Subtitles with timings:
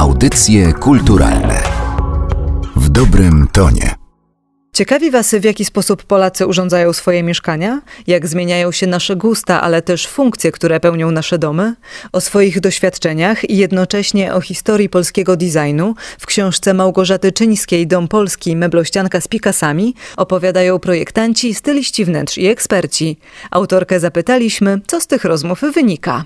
[0.00, 1.62] Audycje kulturalne
[2.76, 3.94] w dobrym tonie.
[4.72, 7.80] Ciekawi Was, w jaki sposób Polacy urządzają swoje mieszkania?
[8.06, 11.74] Jak zmieniają się nasze gusta, ale też funkcje, które pełnią nasze domy?
[12.12, 18.56] O swoich doświadczeniach i jednocześnie o historii polskiego designu w książce Małgorzaty Czyńskiej Dom Polski
[18.56, 23.18] Meblościanka z Pikasami opowiadają projektanci, styliści wnętrz i eksperci.
[23.50, 26.24] Autorkę zapytaliśmy, co z tych rozmów wynika.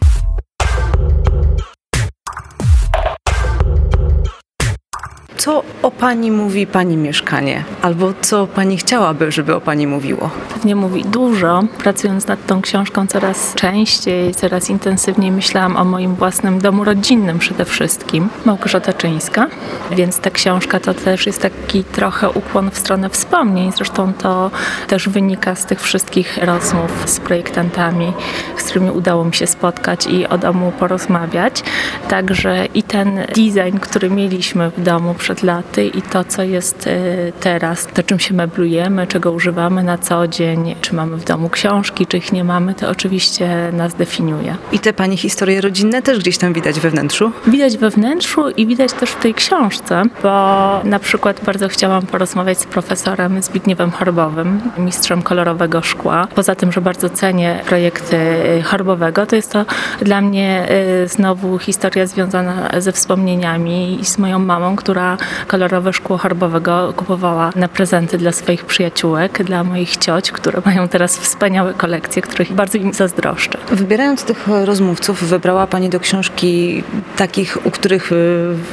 [5.44, 7.64] Co o pani mówi pani mieszkanie?
[7.82, 10.30] Albo co pani chciałaby, żeby o pani mówiło?
[10.54, 11.62] Pewnie mówi dużo.
[11.78, 17.64] Pracując nad tą książką coraz częściej, coraz intensywniej myślałam o moim własnym domu rodzinnym przede
[17.64, 18.28] wszystkim.
[18.44, 19.46] Małgorzata Czyńska.
[19.90, 23.72] Więc ta książka to też jest taki trochę ukłon w stronę wspomnień.
[23.72, 24.50] Zresztą to
[24.86, 28.12] też wynika z tych wszystkich rozmów z projektantami,
[28.56, 31.62] z którymi udało mi się spotkać i o domu porozmawiać.
[32.08, 37.32] Także i ten design, który mieliśmy w domu przed laty i to, co jest e,
[37.40, 42.06] teraz, to czym się meblujemy, czego używamy na co dzień, czy mamy w domu książki,
[42.06, 44.56] czy ich nie mamy, to oczywiście nas definiuje.
[44.72, 47.32] I te Pani historie rodzinne też gdzieś tam widać we wnętrzu?
[47.46, 52.58] Widać we wnętrzu i widać też w tej książce, bo na przykład bardzo chciałam porozmawiać
[52.58, 56.28] z profesorem Zbigniewem Charbowym, mistrzem kolorowego szkła.
[56.34, 58.16] Poza tym, że bardzo cenię projekty
[58.64, 59.64] Charbowego, to jest to
[60.02, 65.16] dla mnie e, znowu historia związana ze wspomnieniami i z moją mamą, która
[65.46, 71.18] kolorowe szkło harbowego kupowała na prezenty dla swoich przyjaciółek, dla moich cioć, które mają teraz
[71.18, 73.58] wspaniałe kolekcje, których bardzo im zazdroszczę.
[73.70, 76.82] Wybierając tych rozmówców, wybrała Pani do książki
[77.16, 78.14] takich, u których y,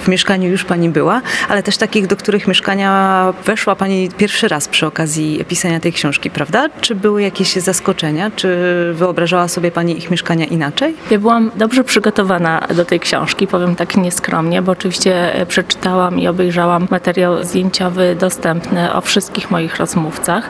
[0.04, 4.68] w mieszkaniu już Pani była, ale też takich, do których mieszkania weszła Pani pierwszy raz
[4.68, 6.70] przy okazji pisania tej książki, prawda?
[6.82, 8.32] Czy były jakieś zaskoczenia?
[8.36, 8.58] Czy
[8.94, 10.96] wyobrażała sobie Pani ich mieszkania inaczej?
[11.12, 16.41] Ja byłam dobrze przygotowana do tej książki, powiem tak nieskromnie, bo oczywiście przeczytałam i obejrzałam
[16.90, 20.50] materiał zdjęciowy dostępny o wszystkich moich rozmówcach.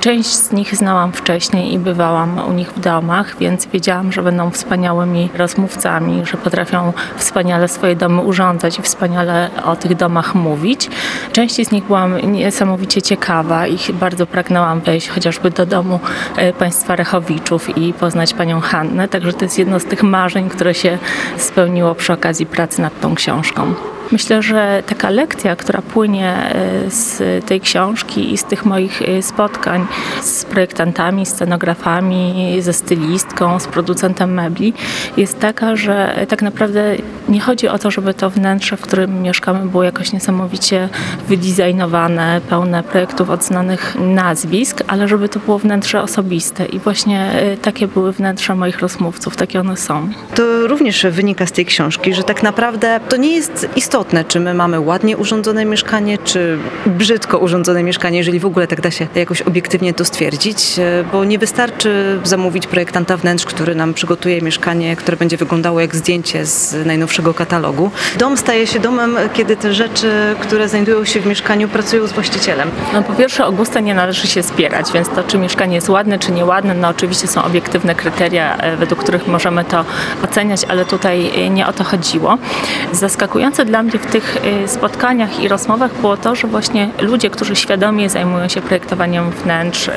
[0.00, 4.50] Część z nich znałam wcześniej i bywałam u nich w domach, więc wiedziałam, że będą
[4.50, 10.90] wspaniałymi rozmówcami, że potrafią wspaniale swoje domy urządzać i wspaniale o tych domach mówić.
[11.32, 16.00] Części z nich byłam niesamowicie ciekawa i bardzo pragnęłam wejść chociażby do domu
[16.36, 20.74] e, państwa Rechowiczów i poznać panią Hannę, także to jest jedno z tych marzeń, które
[20.74, 20.98] się
[21.36, 23.95] spełniło przy okazji pracy nad tą książką.
[24.12, 29.22] Myślę, że taka lekcja, która płynie e, z tej książki i z tych moich e,
[29.22, 29.86] spotkań
[30.22, 34.74] z projektantami, scenografami, ze stylistką, z producentem mebli,
[35.16, 36.96] jest taka, że tak naprawdę
[37.28, 40.88] nie chodzi o to, żeby to wnętrze, w którym mieszkamy, było jakoś niesamowicie
[41.28, 46.66] wydizajnowane, pełne projektów od znanych nazwisk, ale żeby to było wnętrze osobiste.
[46.66, 50.08] I właśnie e, takie były wnętrza moich rozmówców, takie one są.
[50.34, 54.40] To również wynika z tej książki, że tak naprawdę to nie jest istotne, istotne, czy
[54.40, 59.06] my mamy ładnie urządzone mieszkanie, czy brzydko urządzone mieszkanie, jeżeli w ogóle tak da się
[59.14, 64.96] jakoś obiektywnie to stwierdzić, e, bo nie wystarczy zamówić projektanta wnętrz, który nam przygotuje mieszkanie,
[64.96, 67.90] które będzie wyglądało jak zdjęcie z najnowszego katalogu.
[68.18, 72.70] Dom staje się domem, kiedy te rzeczy, które znajdują się w mieszkaniu, pracują z właścicielem.
[72.92, 76.18] No po pierwsze o gusta nie należy się spierać, więc to, czy mieszkanie jest ładne,
[76.18, 79.84] czy nieładne, no oczywiście są obiektywne kryteria, e, według których możemy to
[80.24, 82.38] oceniać, ale tutaj e, nie o to chodziło.
[82.92, 87.56] Zaskakujące dla mnie w tych y, spotkaniach i rozmowach było to, że właśnie ludzie, którzy
[87.56, 89.92] świadomie zajmują się projektowaniem wnętrz y,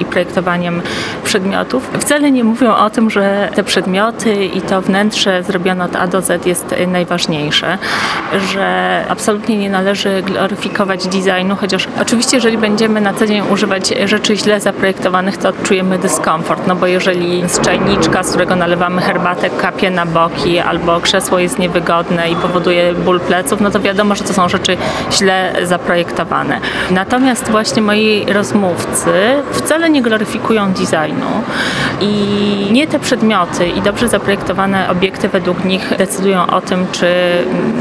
[0.00, 0.82] i projektowaniem
[1.24, 6.06] przedmiotów, wcale nie mówią o tym, że te przedmioty i to wnętrze zrobione od A
[6.06, 7.78] do Z jest y, najważniejsze,
[8.52, 14.36] że absolutnie nie należy gloryfikować designu, chociaż oczywiście jeżeli będziemy na co dzień używać rzeczy
[14.36, 19.90] źle zaprojektowanych, to odczujemy dyskomfort, no bo jeżeli z czajniczka, z którego nalewamy herbatę, kapie
[19.90, 24.32] na boki albo krzesło jest niewygodne i powoduje ból pleców, no to wiadomo, że to
[24.32, 24.76] są rzeczy
[25.12, 26.60] źle zaprojektowane.
[26.90, 29.12] Natomiast właśnie moi rozmówcy
[29.52, 31.26] wcale nie gloryfikują designu
[32.00, 37.06] i nie te przedmioty i dobrze zaprojektowane obiekty według nich decydują o tym, czy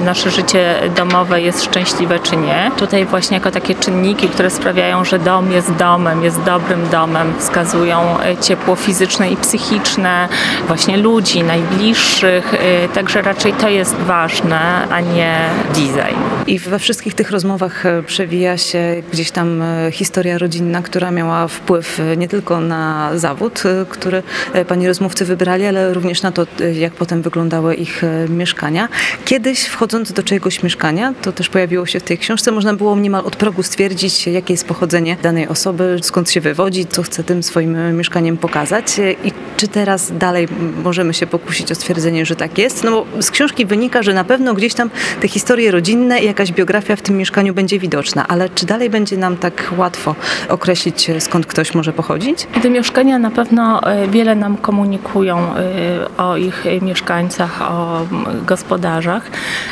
[0.05, 2.71] nasze życie domowe jest szczęśliwe, czy nie.
[2.77, 7.99] Tutaj właśnie jako takie czynniki, które sprawiają, że dom jest domem, jest dobrym domem, wskazują
[8.41, 10.27] ciepło fizyczne i psychiczne,
[10.67, 12.53] właśnie ludzi, najbliższych,
[12.93, 15.30] także raczej to jest ważne, a nie
[15.73, 16.31] design.
[16.47, 21.47] I we wszystkich tych rozmowach e, przewija się gdzieś tam e, historia rodzinna, która miała
[21.47, 24.23] wpływ e, nie tylko na zawód, który
[24.67, 28.89] pani rozmówcy wybrali, ale również na to, jak potem wyglądały ich mieszkania.
[29.25, 33.25] Kiedyś wchodząc do czyjegoś mieszkania, to też pojawiło się w tej książce, można było niemal
[33.25, 37.97] od progu stwierdzić, jakie jest pochodzenie danej osoby, skąd się wywodzi, co chce tym swoim
[37.97, 38.85] mieszkaniem pokazać
[39.23, 40.47] i czy teraz dalej
[40.83, 42.83] możemy się pokusić o stwierdzenie, że tak jest.
[42.83, 44.89] No bo z książki wynika, że na pewno gdzieś tam
[45.21, 49.17] te historie rodzinne i jakaś biografia w tym mieszkaniu będzie widoczna, ale czy dalej będzie
[49.17, 50.15] nam tak łatwo
[50.49, 52.47] określić, skąd ktoś może pochodzić?
[52.61, 58.05] Te mieszkania na pewno e, wiele nam komunikują e, o ich mieszkańcach, o
[58.45, 59.23] gospodarzach.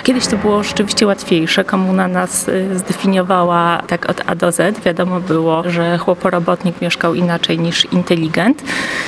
[0.04, 1.64] Kiedyś to było rzeczywiście łatwiejsze.
[1.64, 4.80] Komuna nas e, zdefiniowała tak od A do Z.
[4.80, 8.64] Wiadomo było, że chłoporobotnik mieszkał inaczej niż inteligent.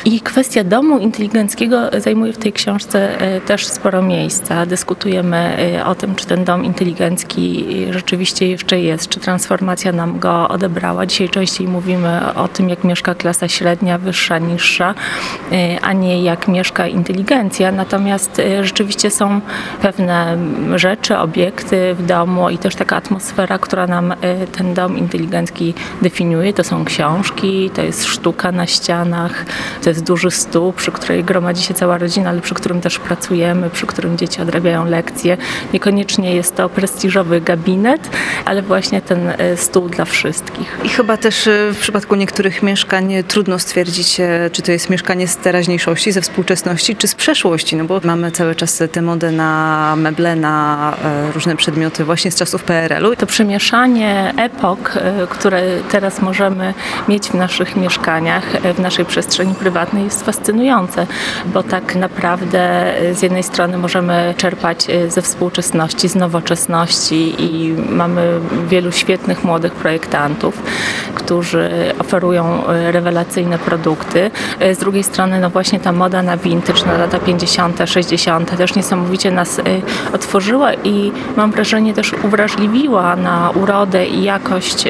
[0.05, 4.65] I kwestia domu inteligenckiego zajmuje w tej książce też sporo miejsca.
[4.65, 11.05] Dyskutujemy o tym, czy ten dom inteligencki rzeczywiście jeszcze jest, czy transformacja nam go odebrała.
[11.05, 14.93] Dzisiaj częściej mówimy o tym, jak mieszka klasa średnia, wyższa, niższa,
[15.51, 17.71] y, a nie jak mieszka inteligencja.
[17.71, 19.41] Natomiast y, rzeczywiście są
[19.81, 20.37] pewne
[20.75, 24.15] rzeczy, obiekty w domu i też taka atmosfera, która nam y,
[24.51, 26.53] ten dom inteligencki definiuje.
[26.53, 29.45] To są książki, to jest sztuka na ścianach,
[29.83, 33.69] to jest duży stół, przy której gromadzi się cała rodzina, ale przy którym też pracujemy,
[33.69, 35.37] przy którym dzieci odrabiają lekcje.
[35.73, 38.09] Niekoniecznie jest to prestiżowy gabinet,
[38.45, 40.77] ale właśnie ten stół dla wszystkich.
[40.83, 45.37] I chyba też w przypadku niektórych mieszkań trudno stwierdzić, e, czy to jest mieszkanie z
[45.37, 50.35] teraźniejszości, ze współczesności, czy z przeszłości, no bo mamy cały czas tę modę na meble,
[50.35, 53.15] na e, różne przedmioty właśnie z czasów PRL-u.
[53.15, 56.73] To przemieszanie epok, e, które teraz możemy
[57.07, 58.43] mieć w naszych mieszkaniach,
[58.75, 61.07] w naszej przestrzeni prywatnej jest fascynujące,
[61.45, 68.91] bo tak naprawdę z jednej strony możemy czerpać ze współczesności, z nowoczesności i mamy wielu
[68.91, 70.61] świetnych młodych projektantów,
[71.15, 71.69] którzy
[71.99, 74.31] oferują e, rewelacyjne produkty.
[74.59, 78.57] E, z drugiej strony, no właśnie ta moda na vintage, na lata 50., 60.
[78.57, 79.63] też niesamowicie nas e,
[80.13, 84.85] otworzyła i mam wrażenie też uwrażliwiła na urodę i jakość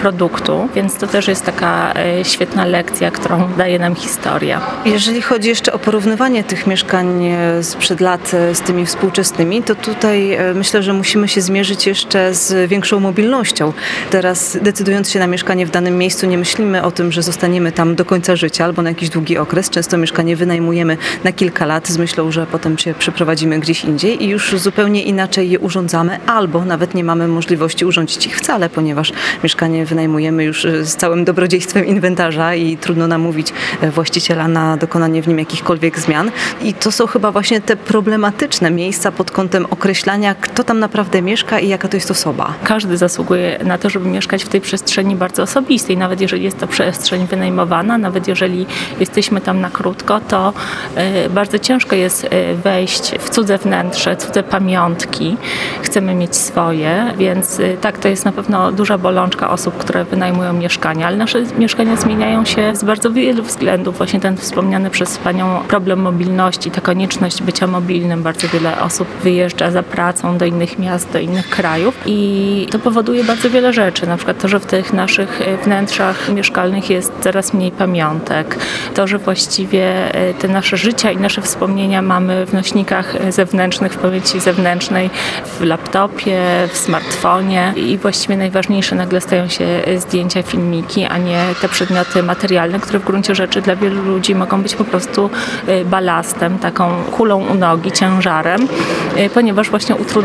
[0.00, 4.60] produktu, więc to też jest taka świetna lekcja, którą daje nam historia.
[4.84, 7.24] Jeżeli chodzi jeszcze o porównywanie tych mieszkań
[7.62, 13.00] sprzed lat z tymi współczesnymi, to tutaj myślę, że musimy się zmierzyć jeszcze z większą
[13.00, 13.72] mobilnością.
[14.10, 17.94] Teraz decydując się na mieszkanie w danym miejscu, nie myślimy o tym, że zostaniemy tam
[17.94, 19.70] do końca życia albo na jakiś długi okres.
[19.70, 24.28] Często mieszkanie wynajmujemy na kilka lat z myślą, że potem się przeprowadzimy gdzieś indziej i
[24.28, 29.12] już zupełnie inaczej je urządzamy, albo nawet nie mamy możliwości urządzić ich wcale, ponieważ
[29.42, 35.22] mieszkanie wynajmujemy już e, z całym dobrodziejstwem inwentarza i trudno namówić e, właściciela na dokonanie
[35.22, 36.30] w nim jakichkolwiek zmian.
[36.62, 41.58] I to są chyba właśnie te problematyczne miejsca pod kątem określania, kto tam naprawdę mieszka
[41.58, 42.54] i jaka to jest osoba.
[42.64, 46.66] Każdy zasługuje na to, żeby mieszkać w tej przestrzeni bardzo osobistej, nawet jeżeli jest to
[46.66, 48.66] przestrzeń wynajmowana, nawet jeżeli
[49.00, 50.52] jesteśmy tam na krótko, to
[50.94, 55.36] e, bardzo ciężko jest e, wejść w cudze wnętrze, cudze pamiątki.
[55.82, 60.52] Chcemy mieć swoje, więc e, tak, to jest na pewno duża bolączka osób, które wynajmują
[60.52, 63.96] mieszkania, ale nasze mieszkania zmieniają się z bardzo wielu względów.
[63.96, 68.22] Właśnie ten wspomniany przez Panią problem mobilności, ta konieczność bycia mobilnym.
[68.22, 73.24] Bardzo wiele osób wyjeżdża za pracą do innych miast, do innych krajów i to powoduje
[73.24, 74.06] bardzo wiele rzeczy.
[74.06, 78.56] Na przykład to, że w tych naszych wnętrzach mieszkalnych jest coraz mniej pamiątek.
[78.94, 83.98] To, że właściwie e, te nasze życia i nasze wspomnienia mamy w nośnikach zewnętrznych, w
[83.98, 85.10] pamięci zewnętrznej,
[85.44, 91.68] w laptopie, w smartfonie i właściwie najważniejsze nagle stają się zdjęcia, filmiki, a nie te
[91.68, 95.30] przedmioty materialne, które w gruncie rzeczy dla wielu ludzi mogą być po prostu
[95.66, 98.68] e, balastem, taką kulą u nogi, ciężarem,
[99.16, 100.15] e, ponieważ właśnie utrudniają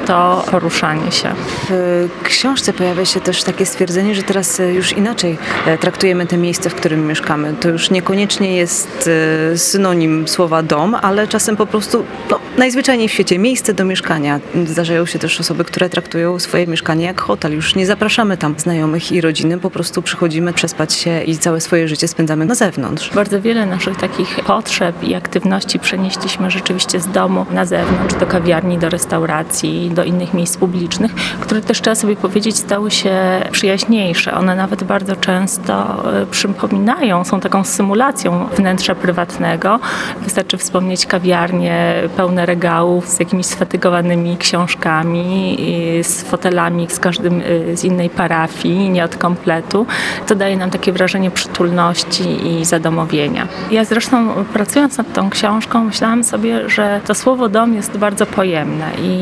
[0.00, 1.34] to poruszanie się.
[1.68, 5.38] W książce pojawia się też takie stwierdzenie, że teraz już inaczej
[5.80, 7.54] traktujemy te miejsce, w którym mieszkamy.
[7.60, 9.10] To już niekoniecznie jest
[9.52, 14.40] e, synonim słowa dom, ale czasem po prostu no, najzwyczajniej w świecie miejsce do mieszkania.
[14.66, 17.52] Zdarzają się też osoby, które traktują swoje mieszkanie jak hotel.
[17.52, 21.88] Już nie zapraszamy tam znajomych i rodziny, po prostu przychodzimy przespać się i całe swoje
[21.88, 23.10] życie spędzamy na zewnątrz.
[23.14, 28.78] Bardzo wiele naszych takich potrzeb i aktywności przenieśliśmy rzeczywiście z domu na zewnątrz, do kawiarni,
[28.78, 33.12] do restauracji, do innych miejsc publicznych, które też trzeba sobie powiedzieć stały się
[33.50, 34.34] przyjaźniejsze.
[34.34, 39.80] One nawet bardzo często e, przypominają, są taką symulacją wnętrza prywatnego.
[40.22, 45.58] Wystarczy wspomnieć kawiarnie pełne regałów z jakimiś sfatygowanymi książkami,
[46.02, 49.86] z fotelami z każdym y, z innej parafii, nie od kompletu.
[50.26, 53.48] To daje nam takie wrażenie przytulności i zadomowienia.
[53.70, 58.86] Ja zresztą pracując nad tą książką myślałam sobie, że to słowo dom jest bardzo pojemne
[59.02, 59.14] i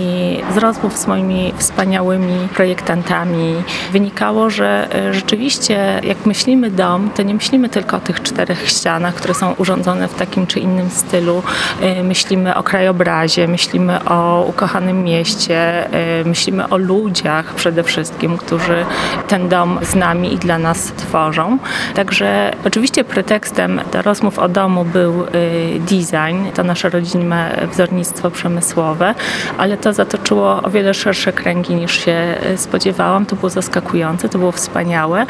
[0.54, 3.54] z rozmów z moimi wspaniałymi projektantami
[3.92, 9.14] wynikało, że y, rzeczywiście jak myślimy dom, to nie myślimy tylko o tych czterech ścianach,
[9.14, 11.42] które są urządzone w takim czy innym stylu.
[12.00, 13.07] Y, myślimy o krajobrazie
[13.48, 15.88] myślimy o ukochanym mieście,
[16.24, 18.84] myślimy o ludziach przede wszystkim, którzy
[19.28, 21.58] ten dom z nami i dla nas tworzą.
[21.94, 25.26] Także oczywiście pretekstem do rozmów o domu był
[25.78, 29.14] design, to nasze rodzinne wzornictwo przemysłowe,
[29.58, 33.26] ale to zatoczyło o wiele szersze kręgi niż się spodziewałam.
[33.26, 35.26] To było zaskakujące, to było wspaniałe.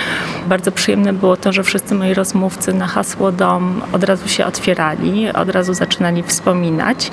[0.46, 5.32] Bardzo przyjemne było to, że wszyscy moi rozmówcy na hasło dom od razu się otwierali,
[5.32, 7.10] od razu zaczynali wspominać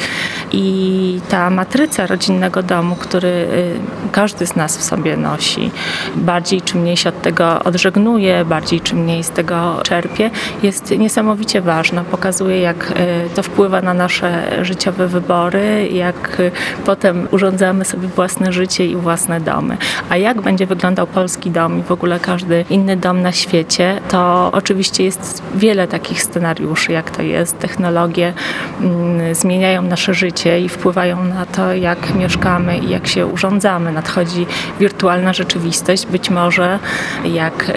[0.55, 3.79] i ta matryca rodzinnego domu, który y,
[4.11, 5.71] każdy z nas w sobie nosi,
[6.15, 10.29] bardziej czy mniej się od tego odżegnuje, bardziej czy mniej z tego czerpie,
[10.63, 12.03] jest niesamowicie ważna.
[12.03, 12.95] Pokazuje, jak y,
[13.35, 16.51] to wpływa na nasze życiowe wybory, jak y,
[16.85, 19.77] potem urządzamy sobie własne życie i własne domy.
[20.09, 24.49] A jak będzie wyglądał polski dom i w ogóle każdy inny dom na świecie, to
[24.53, 27.59] oczywiście jest wiele takich scenariuszy, jak to jest.
[27.59, 28.33] Technologie
[28.81, 33.91] mm, zmieniają nasze życie i wpływają na to, jak mieszkamy i jak się urządzamy.
[33.91, 34.45] Nadchodzi
[34.79, 36.05] wirtualna rzeczywistość.
[36.05, 36.79] Być może,
[37.25, 37.71] jak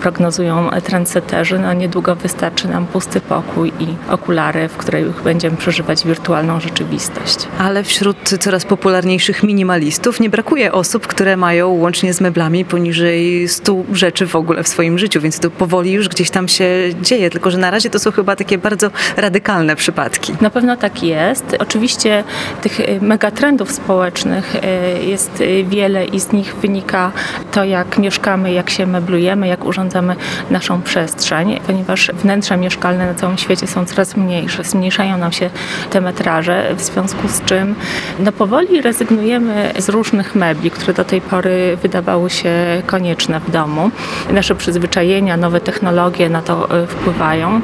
[0.00, 6.60] prognozują trendseterzy, no niedługo wystarczy nam pusty pokój i okulary, w których będziemy przeżywać wirtualną
[6.60, 7.48] rzeczywistość.
[7.58, 13.74] Ale wśród coraz popularniejszych minimalistów nie brakuje osób, które mają łącznie z meblami poniżej 100
[13.92, 16.64] rzeczy w ogóle w swoim życiu, więc to powoli już gdzieś tam się
[17.02, 20.32] dzieje, tylko że na razie to są chyba takie bardzo radykalne przypadki.
[20.40, 21.56] Na pewno tak jest.
[21.70, 22.24] Oczywiście
[22.62, 27.12] tych y, megatrendów społecznych y, jest y, wiele i z nich wynika
[27.52, 30.16] to, jak mieszkamy, jak się meblujemy, jak urządzamy
[30.50, 35.50] naszą przestrzeń, ponieważ wnętrza mieszkalne na całym świecie są coraz mniejsze, zmniejszają nam się
[35.90, 37.74] te metraże, w związku z czym
[38.18, 42.52] no powoli rezygnujemy z różnych mebli, które do tej pory wydawały się
[42.86, 43.90] konieczne w domu.
[44.30, 47.60] Nasze przyzwyczajenia, nowe technologie na to wpływają.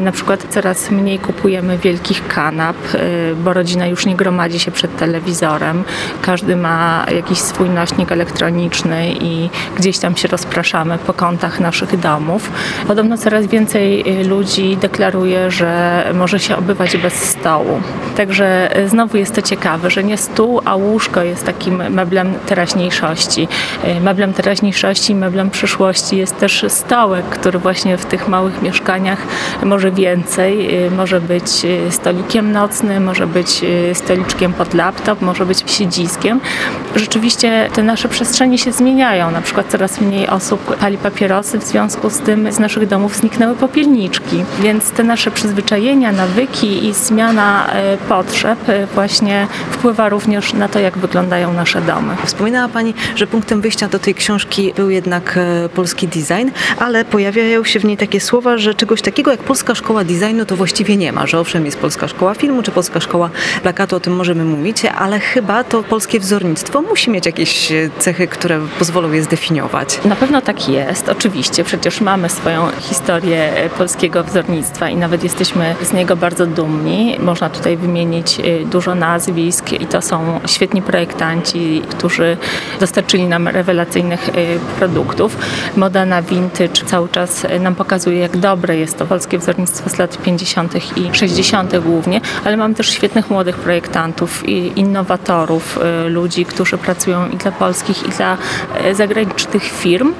[0.00, 2.76] Na przykład coraz mniej kupujemy wielkich kanap,
[3.40, 5.84] bo rodzina już nie gromadzi się przed telewizorem.
[6.22, 12.50] Każdy ma jakiś swój nośnik elektroniczny i gdzieś tam się rozpraszamy po kątach naszych domów.
[12.86, 17.80] Podobno coraz więcej ludzi deklaruje, że może się obywać bez stołu.
[18.16, 23.48] Także znowu jest to ciekawe, że nie stół, a łóżko jest takim meblem teraźniejszości.
[24.00, 29.18] Meblem teraźniejszości, meblem przyszłości jest też stołek, który właśnie w tych małych mieszkaniach
[29.64, 30.86] może więcej.
[30.86, 36.40] Y, może być y, stolikiem nocnym, może być y, stoliczkiem pod laptop, może być siedziskiem.
[36.96, 39.30] Rzeczywiście te nasze przestrzenie się zmieniają.
[39.30, 43.54] Na przykład coraz mniej osób pali papierosy, w związku z tym z naszych domów zniknęły
[43.56, 44.44] popielniczki.
[44.60, 47.66] Więc te nasze przyzwyczajenia, nawyki i zmiana
[48.08, 48.58] potrzeb
[48.94, 52.16] właśnie wpływa również na to, jak wyglądają nasze domy.
[52.24, 55.38] Wspominała Pani, że punktem wyjścia do tej książki był jednak
[55.74, 60.04] polski design, ale pojawiają się w niej takie słowa, że czegoś takiego jak Polska Szkoła
[60.04, 63.19] Designu to właściwie nie ma, że owszem jest Polska Szkoła Filmu czy Polska Szkoła
[63.62, 68.28] Plakatu, o tym możemy mówić, ale chyba to polskie wzornictwo musi mieć jakieś e, cechy,
[68.28, 70.00] które pozwolą je zdefiniować.
[70.04, 71.64] Na pewno tak jest, oczywiście.
[71.64, 77.16] Przecież mamy swoją historię e, polskiego wzornictwa i nawet jesteśmy z niego bardzo dumni.
[77.18, 82.36] Można tutaj wymienić dużo nazwisk i to są świetni projektanci, którzy
[82.80, 84.30] dostarczyli nam rewelacyjnych
[84.78, 85.36] produktów.
[85.76, 90.18] Moda na vintage cały czas nam pokazuje, jak dobre jest to polskie wzornictwo z lat
[90.22, 90.74] 50.
[90.96, 91.78] i 60.
[91.78, 98.08] głównie, ale mam też świetnych młodych projektantów innowatorów, y, ludzi, którzy pracują i dla polskich,
[98.08, 98.36] i dla
[98.90, 100.14] y, zagranicznych firm.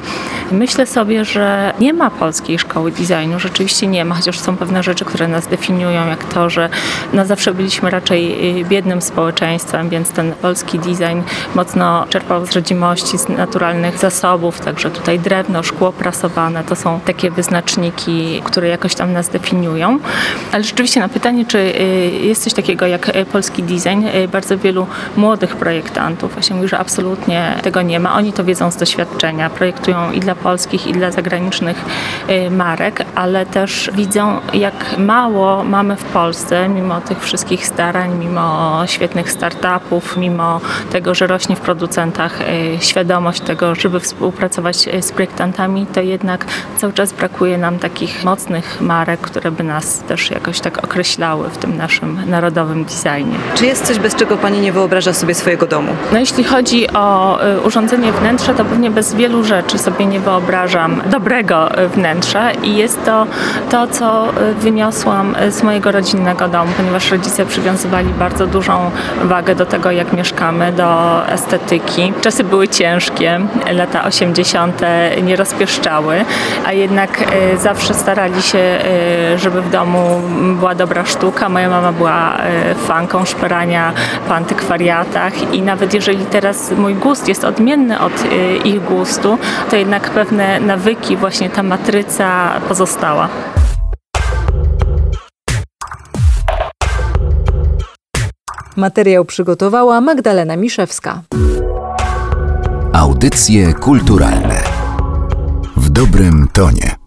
[0.52, 5.04] Myślę sobie, że nie ma polskiej szkoły designu, rzeczywiście nie ma, chociaż są pewne rzeczy,
[5.04, 6.68] które nas definiują, jak to, że
[7.12, 11.20] no zawsze byliśmy raczej y, biednym społeczeństwem, więc ten polski design
[11.54, 17.30] mocno czerpał z rodzimości, z naturalnych zasobów, także tutaj drewno, szkło prasowane to są takie
[17.30, 19.98] wyznaczniki, które jakoś tam nas definiują.
[20.52, 21.72] Ale rzeczywiście na pytanie, czy
[22.22, 24.86] jest coś takiego jak y, polski design, y, bardzo wielu
[25.16, 28.14] młodych projektantów właśnie mówi, że absolutnie tego nie ma.
[28.14, 31.84] Oni to wiedzą z doświadczenia, projektują i dla polskich, i dla zagranicznych
[32.50, 39.30] marek, ale też widzą, jak mało mamy w Polsce, mimo tych wszystkich starań, mimo świetnych
[39.30, 40.60] startupów, mimo
[40.90, 42.38] tego, że rośnie w producentach
[42.80, 46.46] świadomość tego, żeby współpracować e, z projektantami, to jednak
[46.76, 51.58] cały czas brakuje nam takich mocnych marek, które by nas też jakoś tak określały w
[51.58, 53.36] tym naszym narodowym designie.
[53.54, 55.92] Czy jest coś, bez czego Pani nie wyobraża sobie swojego domu?
[56.12, 61.02] No jeśli chodzi o e, urządzenie wnętrza, to pewnie bez wielu rzeczy sobie nie wyobrażam
[61.10, 63.26] dobrego e, wnętrza i jest to
[63.70, 64.28] to, co
[64.60, 68.90] wyniosłam z mojego rodzinnego domu, ponieważ rodzice przywiązywali bardzo dużą
[69.24, 72.12] wagę do tego, jak mieszkamy, do estetyki.
[72.20, 73.40] Czasy były ciężkie,
[73.72, 74.80] lata 80.
[75.22, 76.24] nie rozpieszczały,
[76.66, 77.24] a jednak
[77.58, 78.78] zawsze starali się,
[79.36, 80.20] żeby w domu
[80.58, 81.48] była dobra sztuka.
[81.48, 82.36] Moja mama była
[82.86, 83.92] fanką szperania
[84.28, 88.12] po antykwariatach i nawet jeżeli teraz mój gust jest odmienny od
[88.64, 89.38] ich gustu,
[89.70, 93.28] to jednak pewne nawyki, właśnie ta matryca pozostała.
[98.76, 101.22] Materiał przygotowała Magdalena Miszewska.
[102.92, 104.62] Audycje kulturalne
[105.76, 106.99] w dobrym tonie.